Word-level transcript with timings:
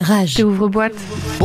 Rage. 0.00 0.40
Ouvre-boîte. 0.44 0.94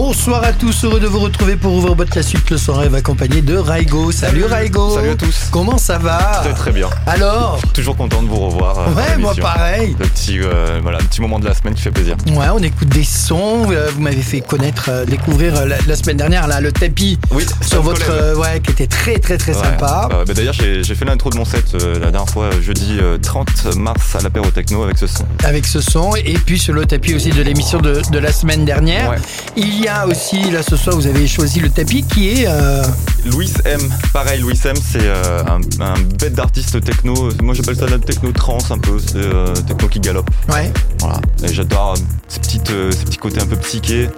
Bonsoir 0.08 0.42
à 0.46 0.54
tous, 0.54 0.86
heureux 0.86 1.02
de 1.02 1.06
vous 1.08 1.20
retrouver 1.20 1.58
pour 1.58 1.74
ouvrir 1.74 1.94
boîte 1.94 2.16
la 2.16 2.24
suite 2.24 2.50
le 2.50 2.56
son 2.58 2.72
rêve 2.76 2.96
accompagné 2.96 3.42
de 3.42 3.58
Raigo. 3.58 4.10
Salut, 4.14 4.46
Raigo. 4.46 4.96
Salut 4.96 5.10
à 5.10 5.16
tous. 5.18 5.50
Comment 5.52 5.78
ça 5.78 5.98
va 5.98 6.40
Très 6.46 6.54
très 6.54 6.72
bien. 6.72 6.90
Alors 7.06 7.60
Toujours 7.74 7.98
content 7.98 8.24
de 8.24 8.30
vous 8.30 8.38
revoir. 8.40 8.80
euh, 8.80 8.94
Ouais, 8.94 9.18
moi 9.18 9.34
pareil. 9.36 9.98
Le 10.00 10.06
petit, 10.06 10.40
euh, 10.40 10.80
voilà, 10.82 11.00
petit 11.00 11.20
moment 11.20 11.40
de 11.40 11.46
la 11.46 11.54
semaine 11.54 11.74
qui 11.74 11.82
fait 11.82 11.92
plaisir. 11.92 12.16
Ouais, 12.28 12.46
on 12.54 12.60
écoute 12.60 12.88
des 12.88 13.04
sons. 13.04 13.68
euh, 13.70 13.90
Vous 13.94 14.00
m'avez 14.00 14.22
fait 14.22 14.40
connaître, 14.40 14.86
euh, 14.88 15.04
découvrir 15.04 15.58
euh, 15.58 15.66
la, 15.66 15.76
la 15.86 15.96
semaine 15.98 16.16
dernière 16.16 16.48
là, 16.48 16.62
le 16.62 16.72
tapis 16.72 17.20
Oui, 17.32 17.46
sur 17.60 17.82
votre, 17.82 18.10
euh, 18.10 18.34
ouais, 18.38 18.62
qui 18.62 18.72
était 18.72 18.88
très 18.88 19.20
très 19.20 19.38
très 19.38 19.54
Ouais. 19.58 19.62
sympa. 19.62 20.08
Euh, 20.14 20.24
bah, 20.26 20.34
D'ailleurs, 20.34 20.54
j'ai 20.54 20.96
fait 20.96 21.04
l'intro 21.06 21.32
de 21.32 21.36
mon 21.36 21.44
set 21.44 21.66
euh, 21.76 21.96
la 22.00 22.12
dernière 22.12 22.30
fois, 22.30 22.46
euh, 22.46 22.62
jeudi 22.62 22.98
euh, 23.02 23.18
30 23.18 23.76
mars 23.76 24.16
à 24.16 24.22
l'apéro 24.22 24.50
techno 24.52 24.84
avec 24.84 24.98
ce 25.00 25.06
son. 25.08 25.26
avec 25.44 25.66
ce 25.66 25.82
son 25.82 26.16
et 26.16 26.36
puis 26.46 26.58
sur 26.60 26.74
le 26.74 26.86
tapis 26.86 27.14
aussi 27.14 27.32
de 27.32 27.42
l'émission 27.42 27.82
de, 27.82 28.02
de 28.10 28.20
la 28.20 28.32
semaine 28.32 28.64
dernière. 28.64 29.10
Ouais. 29.10 29.18
Il 29.58 29.82
y 29.84 29.90
a 29.90 29.97
aussi, 30.06 30.52
là 30.52 30.62
ce 30.62 30.76
soir, 30.76 30.96
vous 30.96 31.08
avez 31.08 31.28
choisi 31.28 31.60
le 31.60 31.70
tapis 31.70 32.04
qui 32.04 32.30
est... 32.30 32.46
euh, 32.48 32.84
Louis 33.26 33.52
M, 33.66 33.82
pareil, 34.14 34.40
Louis 34.42 34.58
M, 34.66 34.76
c'est 34.76 35.00
euh, 35.02 35.44
un, 35.48 35.60
un 35.84 36.00
bête 36.20 36.34
d'artiste 36.34 36.82
techno. 36.84 37.30
Moi, 37.42 37.54
j'appelle 37.54 37.76
ça 37.76 37.86
la 37.88 37.98
techno 38.00 38.32
trance 38.32 38.72
un 38.72 38.78
peu. 38.78 38.98
C'est 39.00 39.16
euh, 39.18 39.54
techno 39.54 39.88
qui 39.88 40.00
galope. 40.00 40.30
ouais, 40.50 40.72
Voilà. 41.00 41.20
Et 41.44 41.54
j'adore 41.54 41.96
euh, 41.98 42.02
ces, 42.28 42.40
petites, 42.40 42.68
ces 42.68 43.06
petits 43.06 43.18
côtés 43.18 43.42
un 43.42 43.46
peu 43.46 43.56
psychés. 43.58 44.10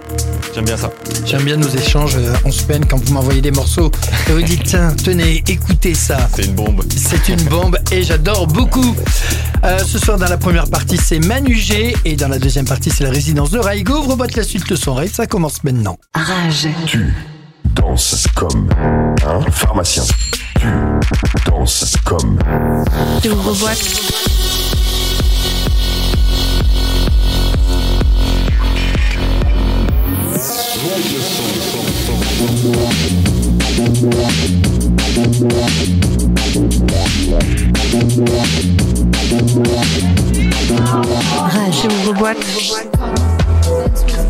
J'aime 0.54 0.64
bien 0.64 0.76
ça. 0.76 0.90
j'aime 1.24 1.42
bien 1.42 1.56
nos 1.56 1.68
échanges 1.68 2.16
en 2.44 2.50
semaine 2.52 2.84
quand 2.86 3.02
vous 3.04 3.12
m'envoyez 3.14 3.40
des 3.40 3.50
morceaux 3.50 3.90
et 4.28 4.32
vous 4.32 4.42
dites 4.42 4.62
tiens, 4.64 4.94
tenez, 5.02 5.42
écoutez 5.48 5.94
ça. 5.94 6.28
C'est 6.34 6.44
une 6.46 6.54
bombe. 6.54 6.82
C'est 6.96 7.28
une 7.28 7.42
bombe 7.44 7.78
et 7.90 8.02
j'adore 8.02 8.46
beaucoup. 8.46 8.94
Ce 9.86 9.98
soir, 9.98 10.18
dans 10.18 10.28
la 10.28 10.38
première 10.38 10.68
partie, 10.68 10.96
c'est 10.96 11.18
Manu 11.18 11.54
G 11.54 11.94
et 12.04 12.16
dans 12.16 12.28
la 12.28 12.38
deuxième 12.38 12.64
partie, 12.64 12.90
c'est 12.90 13.04
la 13.04 13.10
résidence 13.10 13.50
de 13.50 13.58
Raigo. 13.58 14.16
Boîte 14.16 14.36
la 14.36 14.42
suite 14.42 14.68
de 14.68 14.76
son 14.76 14.94
rêve, 14.94 15.12
ça 15.12 15.26
commence 15.26 15.62
maintenant. 15.64 15.69
Rage. 16.14 16.68
Tu 16.86 17.14
danses 17.76 18.26
comme 18.34 18.68
un 19.24 19.40
pharmacien. 19.52 20.02
Tu 20.58 20.66
danses 21.46 21.94
comme 22.04 22.38
Ouvre-boîte. 23.24 23.78
Rage. 41.38 41.84
Ouvre-boîte. 41.84 42.36
Monte 43.68 44.29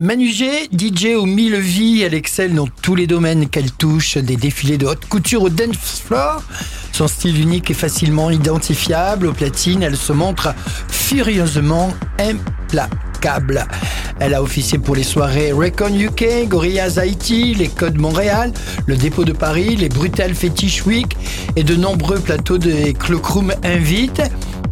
Manu 0.00 0.28
G, 0.30 0.68
DJ 0.76 1.16
aux 1.16 1.26
mille 1.26 1.56
vies, 1.56 2.02
elle 2.02 2.14
excelle 2.14 2.54
dans 2.54 2.68
tous 2.68 2.94
les 2.94 3.06
domaines 3.06 3.48
qu'elle 3.48 3.72
touche, 3.72 4.16
des 4.16 4.36
défilés 4.36 4.78
de 4.78 4.86
haute 4.86 5.06
couture 5.06 5.42
au 5.42 5.48
dance 5.48 6.02
floor. 6.04 6.42
Son 6.92 7.08
style 7.08 7.40
unique 7.40 7.70
est 7.70 7.74
facilement 7.74 8.30
identifiable. 8.30 9.26
Au 9.26 9.32
platine, 9.32 9.82
elle 9.82 9.96
se 9.96 10.12
montre 10.12 10.54
furieusement 10.88 11.92
implacable. 12.18 13.66
Elle 14.20 14.34
a 14.34 14.42
officié 14.42 14.78
pour 14.78 14.94
les 14.94 15.02
soirées 15.02 15.50
Recon 15.50 15.92
UK, 15.92 16.48
Gorillaz 16.48 16.98
Haïti, 16.98 17.54
les 17.54 17.68
Codes 17.68 17.98
Montréal, 17.98 18.52
le 18.86 18.96
Dépôt 18.96 19.24
de 19.24 19.32
Paris, 19.32 19.74
les 19.74 19.88
Brutal 19.88 20.34
Fetish 20.34 20.86
Week 20.86 21.16
et 21.56 21.64
de 21.64 21.74
nombreux 21.74 22.20
plateaux 22.20 22.58
des 22.58 22.92
Cloakroom 22.92 23.52
Invite. 23.64 24.22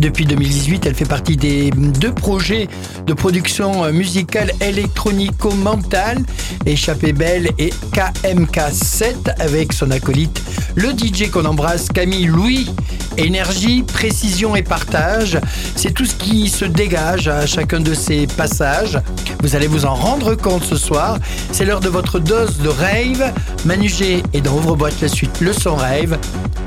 Depuis 0.00 0.24
2018, 0.24 0.86
elle 0.86 0.94
fait 0.94 1.04
partie 1.04 1.36
des 1.36 1.70
deux 1.70 2.14
projets 2.14 2.68
de 3.06 3.12
production 3.12 3.84
euh, 3.84 3.92
musicale 3.92 4.50
électronico-mentale, 4.62 6.24
Échappée 6.64 7.12
Belle 7.12 7.50
et 7.58 7.70
KMK7, 7.92 9.38
avec 9.38 9.74
son 9.74 9.90
acolyte, 9.90 10.42
le 10.74 10.92
DJ 10.92 11.30
qu'on 11.30 11.44
embrasse, 11.44 11.88
Camille 11.88 12.26
Louis. 12.26 12.70
Énergie, 13.18 13.82
précision 13.82 14.56
et 14.56 14.62
partage, 14.62 15.38
c'est 15.76 15.92
tout 15.92 16.06
ce 16.06 16.14
qui 16.14 16.48
se 16.48 16.64
dégage 16.64 17.28
à 17.28 17.44
chacun 17.44 17.80
de 17.80 17.92
ces 17.92 18.26
passages. 18.26 18.98
Vous 19.42 19.54
allez 19.54 19.66
vous 19.66 19.84
en 19.84 19.94
rendre 19.94 20.34
compte 20.34 20.64
ce 20.64 20.76
soir. 20.76 21.18
C'est 21.52 21.66
l'heure 21.66 21.80
de 21.80 21.90
votre 21.90 22.18
dose 22.18 22.56
de 22.58 22.68
rave. 22.68 23.34
Manu 23.66 23.88
G 23.88 24.22
est 24.32 24.40
dans 24.40 24.54
Ouvre-boîte 24.54 24.98
la 25.02 25.08
suite, 25.08 25.40
le 25.40 25.52
son 25.52 25.76
rave. 25.76 26.16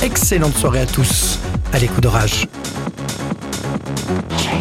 Excellente 0.03 0.55
soirée 0.55 0.81
à 0.81 0.85
tous. 0.85 1.39
Allez, 1.71 1.88
coup 1.88 2.01
d'orage. 2.01 2.45
Yeah. 4.05 4.52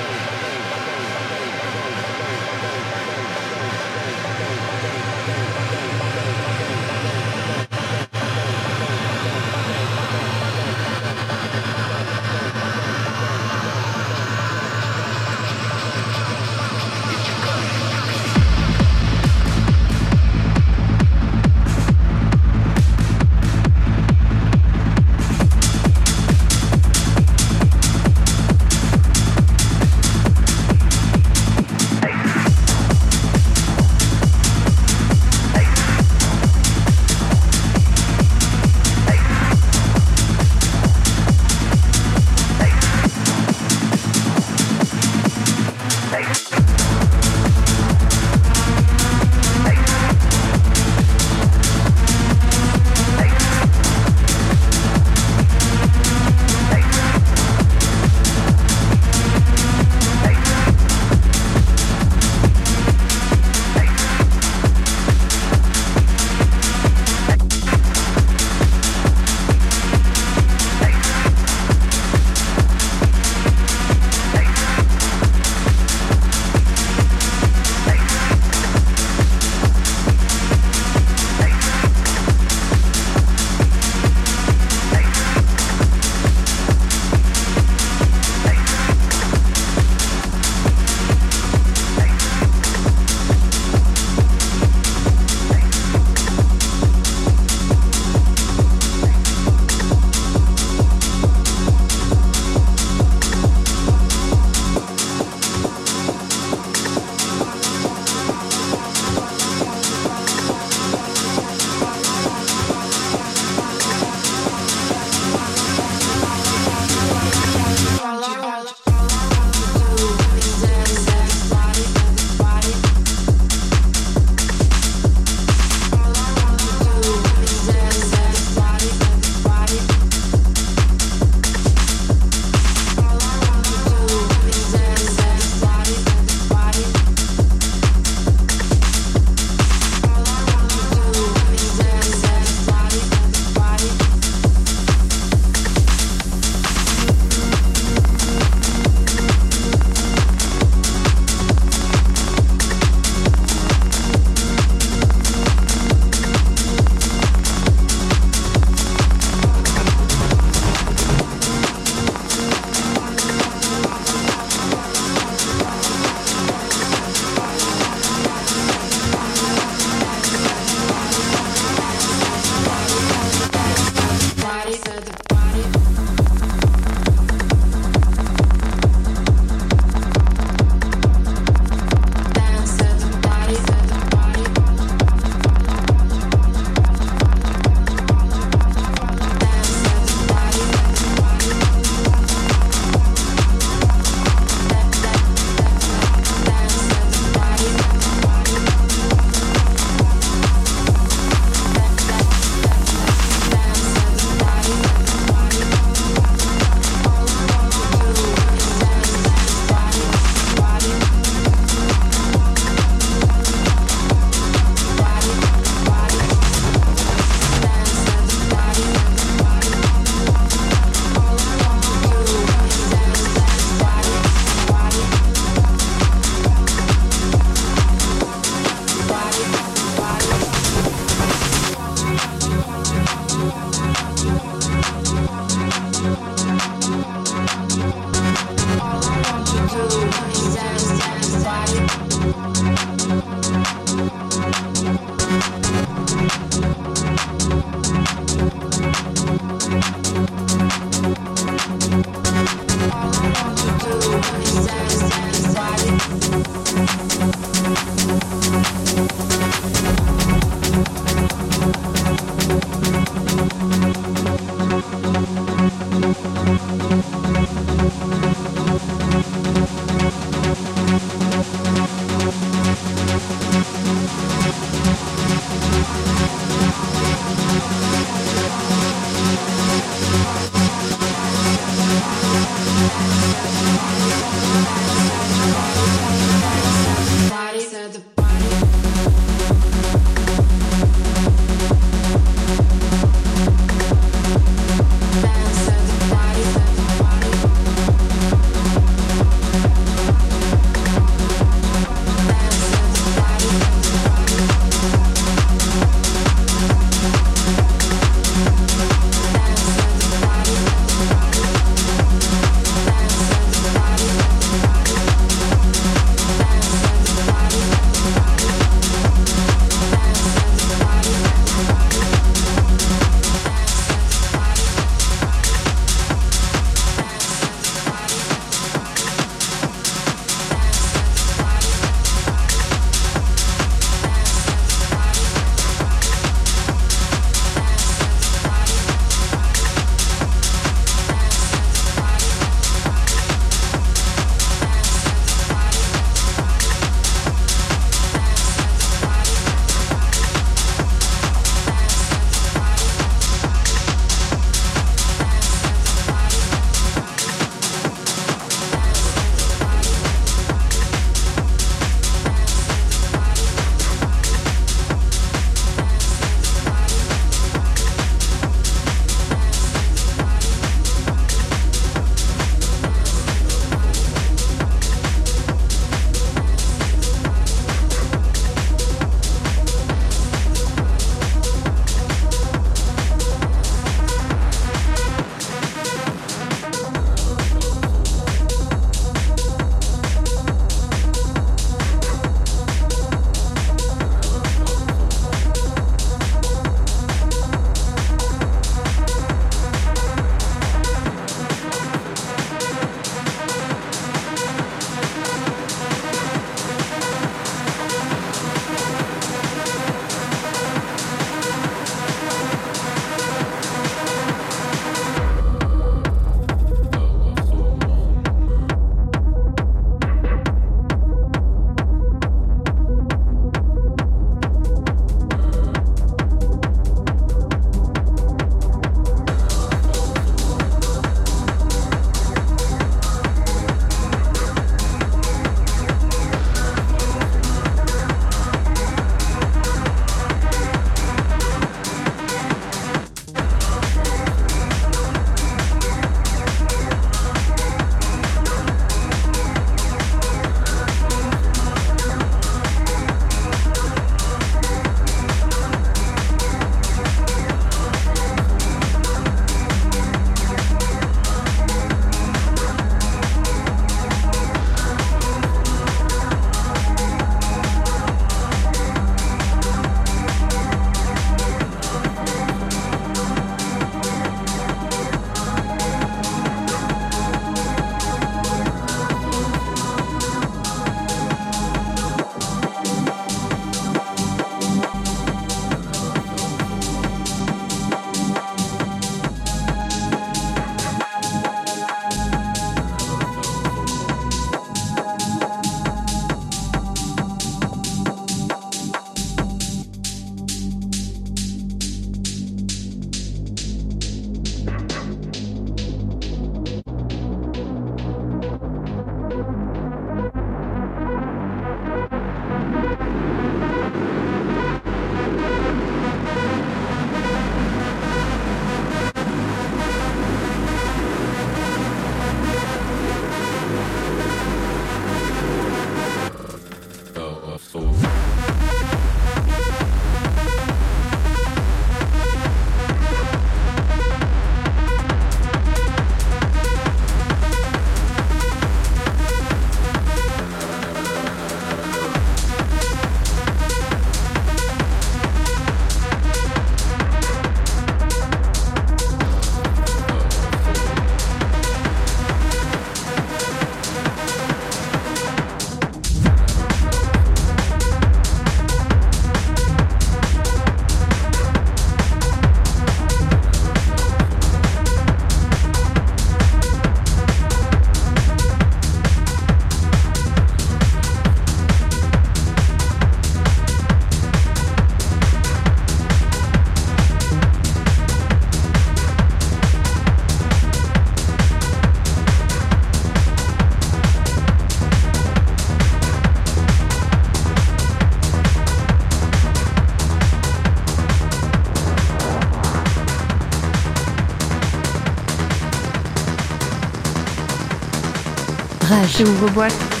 Rage. 599.21 599.27
J'ouvre 599.27 599.49
boîte. 599.51 600.00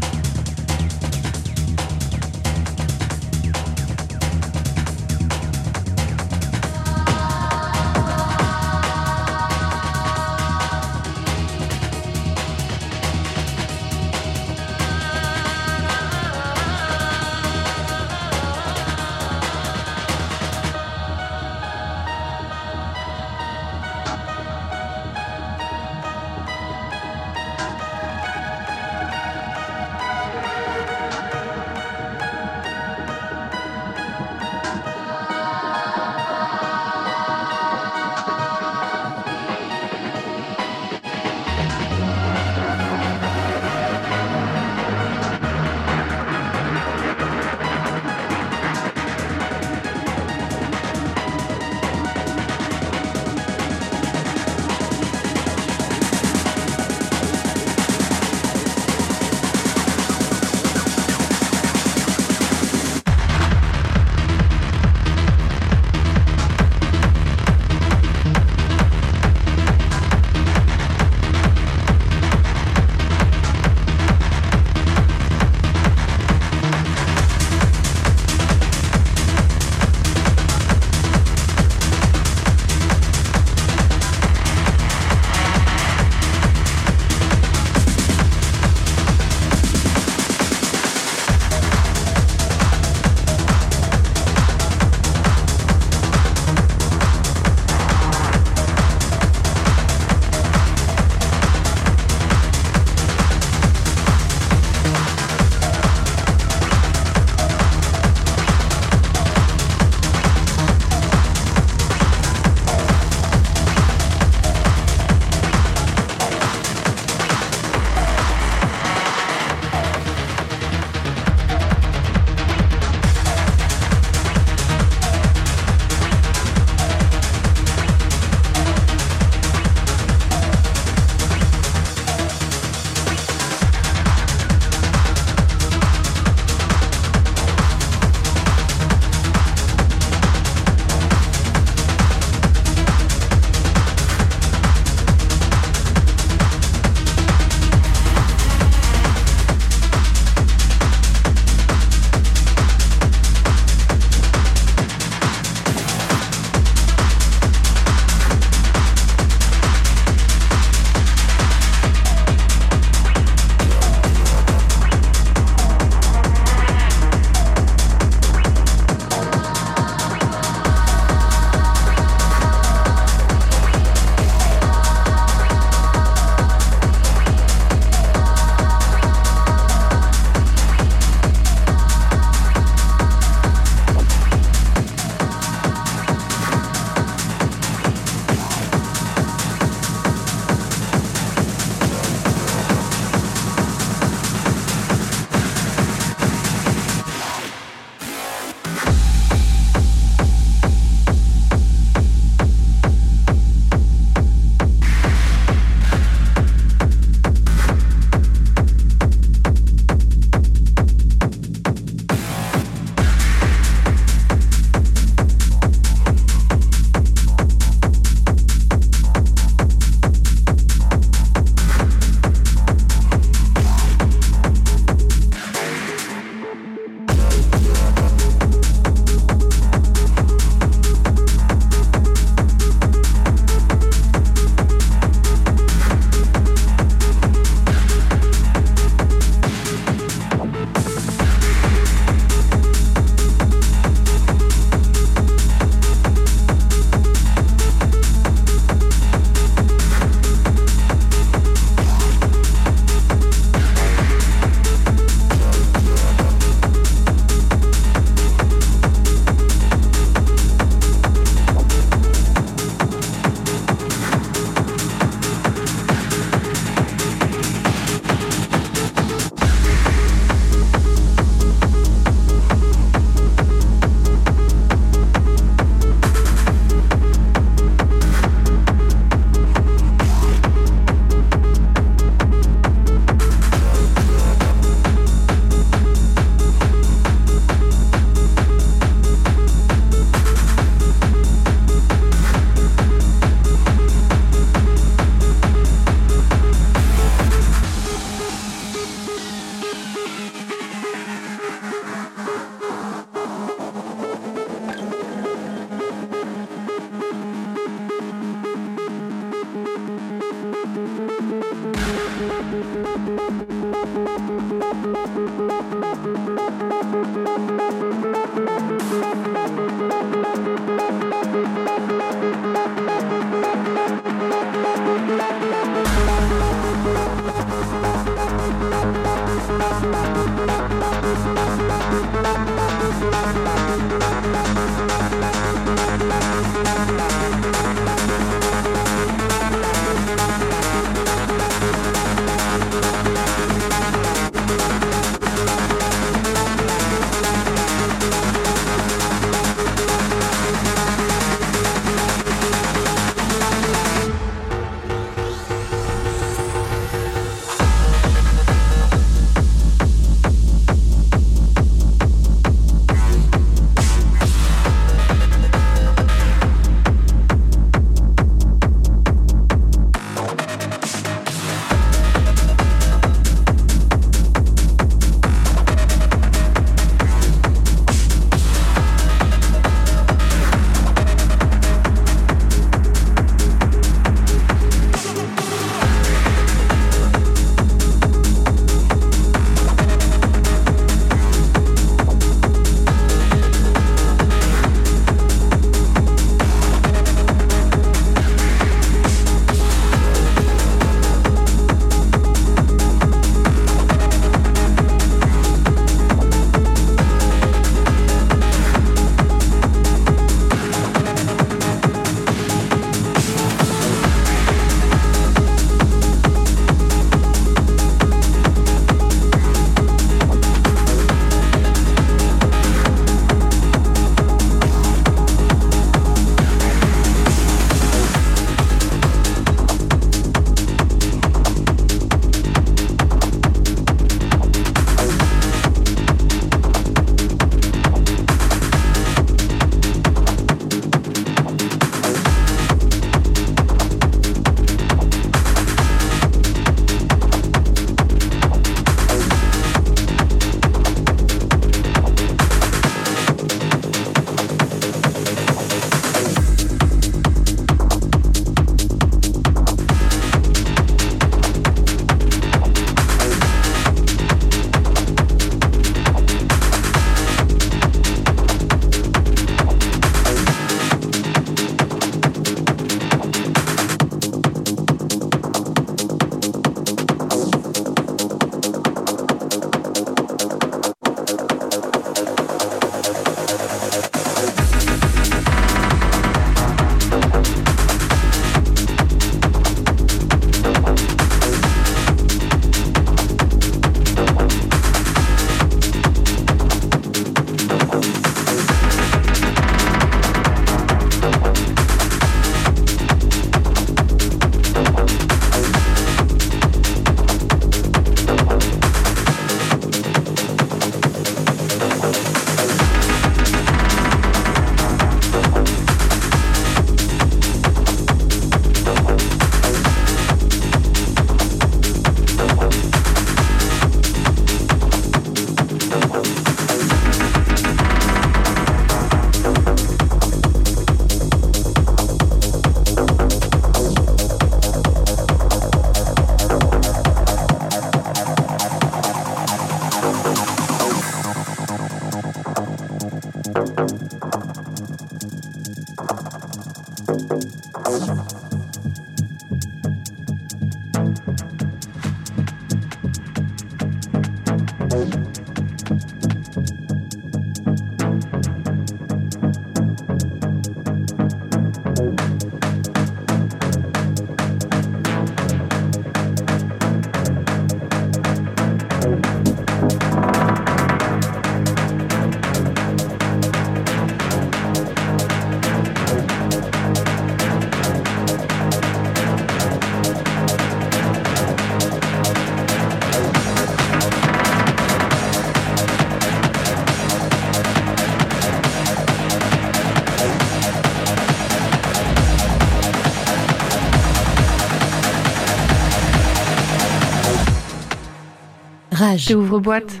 Rage. 599.10 599.34
ouvre-boîte. 599.34 600.00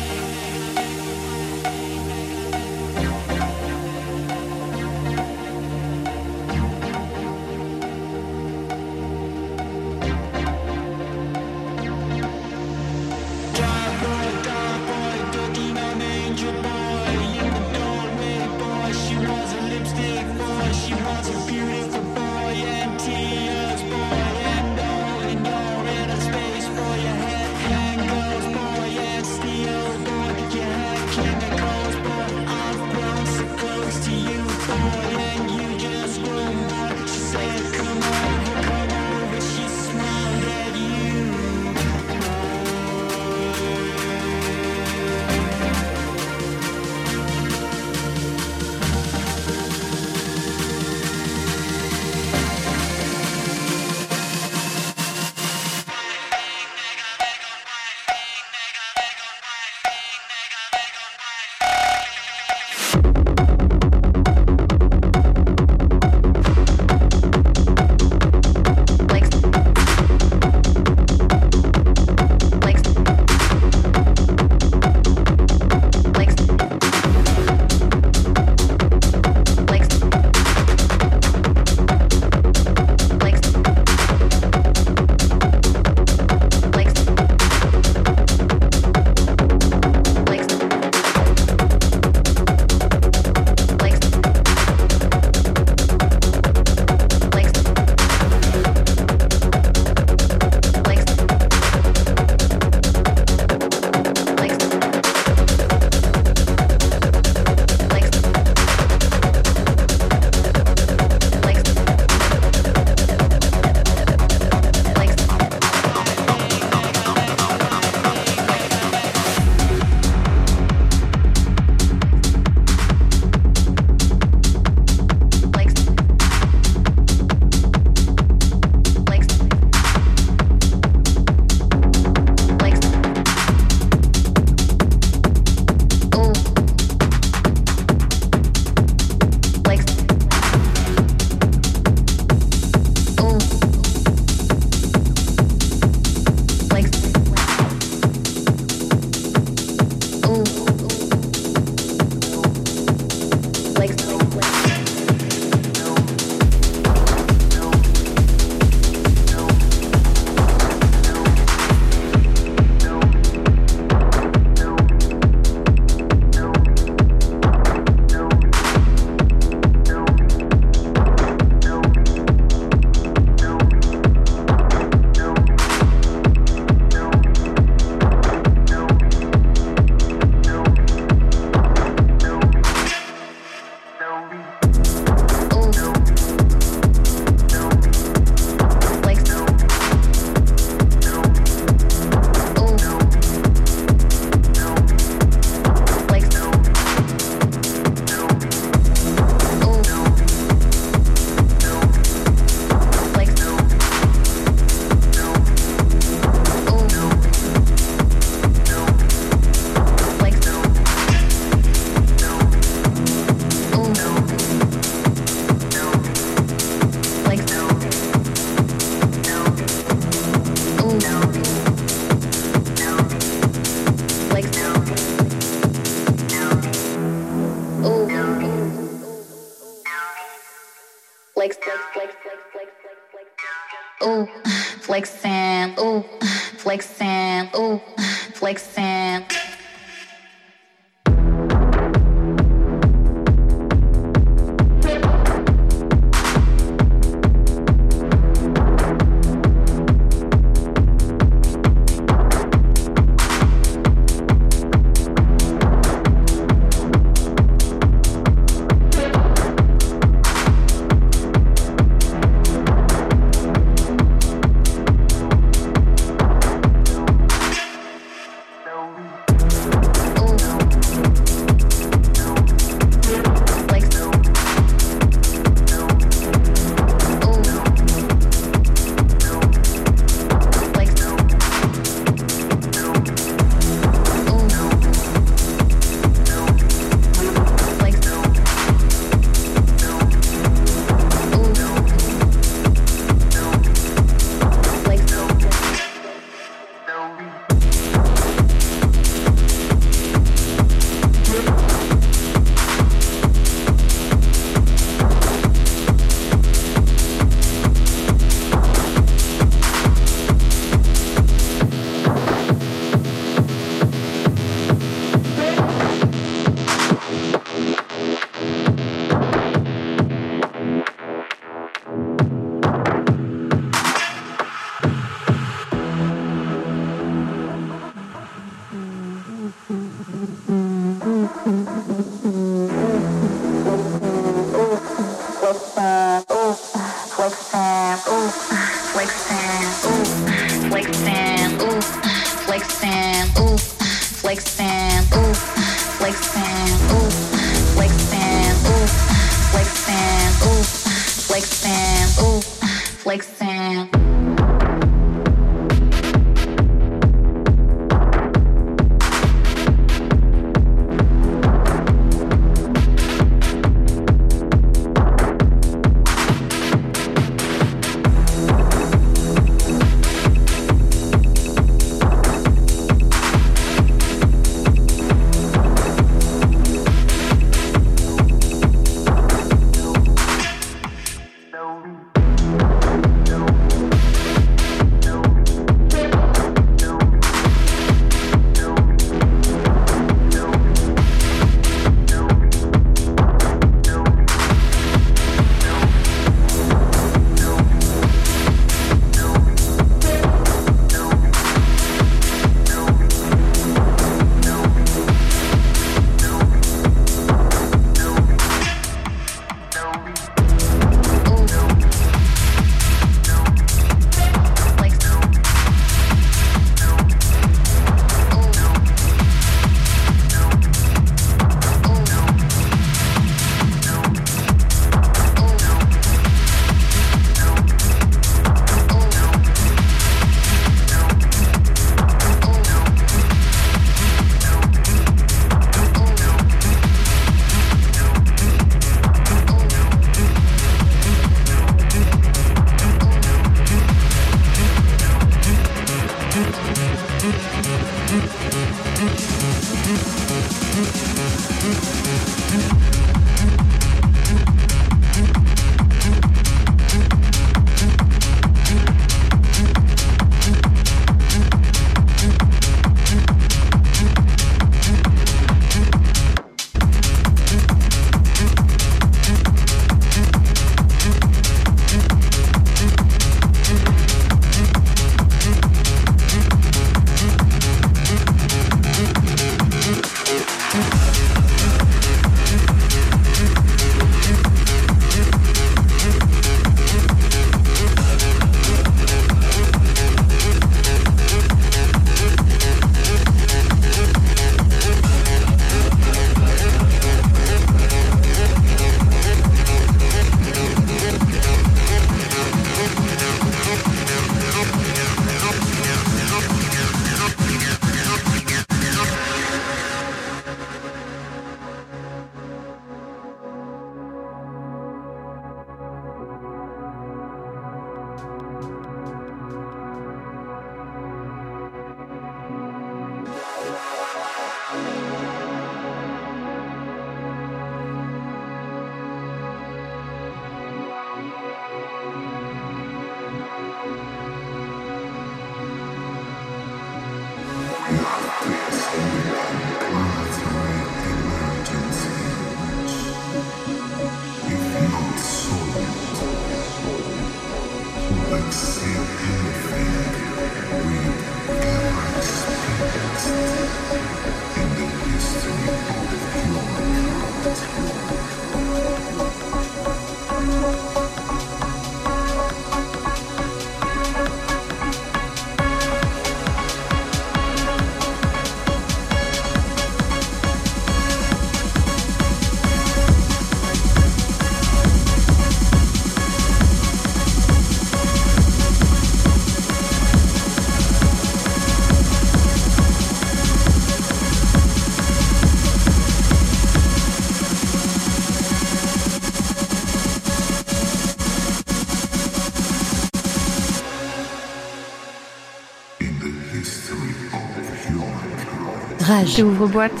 J'ouvre-boîte. 599.25 599.91
Manu 599.91 600.00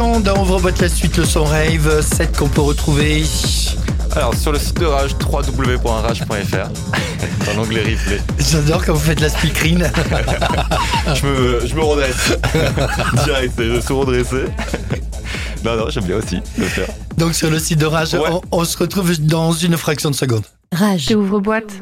l'instant 0.00 0.20
dans 0.20 0.42
Ouvre-boîte 0.42 0.80
la 0.80 0.88
suite, 0.88 1.16
le 1.18 1.24
son 1.24 1.44
rave, 1.44 2.00
7 2.00 2.36
qu'on 2.36 2.48
peut 2.48 2.60
retrouver. 2.60 3.24
Alors 4.12 4.34
sur 4.34 4.50
le 4.52 4.58
site 4.58 4.80
de 4.80 4.86
Rage, 4.86 5.14
www.rage.fr, 5.22 6.26
dans 7.46 7.52
l'onglet 7.56 7.80
replay. 7.82 8.20
J'adore 8.38 8.84
quand 8.84 8.94
vous 8.94 8.98
faites 8.98 9.20
la 9.20 9.28
speakerine. 9.28 9.90
je, 11.14 11.26
me, 11.26 11.66
je 11.66 11.74
me 11.74 11.82
redresse. 11.82 12.32
Direct, 13.24 13.52
je 13.58 13.80
suis 13.80 13.94
redressé. 13.94 14.36
Non, 15.64 15.76
non, 15.76 15.90
j'aime 15.90 16.04
bien 16.04 16.16
aussi 16.16 16.40
le 16.58 16.64
faire. 16.64 16.88
Donc 17.18 17.34
sur 17.34 17.50
le 17.50 17.58
site 17.58 17.78
de 17.78 17.86
Rage, 17.86 18.14
Ouais. 18.14 18.20
on, 18.30 18.40
on 18.50 18.64
se 18.64 18.76
retrouve 18.78 19.18
dans 19.20 19.52
une 19.52 19.76
fraction 19.76 20.10
de 20.10 20.16
seconde. 20.16 20.44
Rage. 20.72 21.10
Ouvre-boîte. 21.14 21.72